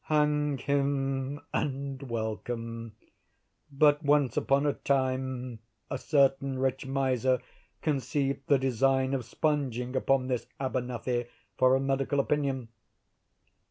hang 0.05 0.57
him 0.57 1.39
and 1.53 2.09
welcome. 2.09 2.95
But, 3.71 4.01
once 4.01 4.35
upon 4.35 4.65
a 4.65 4.73
time, 4.73 5.59
a 5.91 5.99
certain 5.99 6.57
rich 6.57 6.87
miser 6.87 7.39
conceived 7.83 8.47
the 8.47 8.57
design 8.57 9.13
of 9.13 9.21
spunging 9.25 9.95
upon 9.95 10.25
this 10.25 10.47
Abernethy 10.59 11.25
for 11.55 11.75
a 11.75 11.79
medical 11.79 12.19
opinion. 12.19 12.69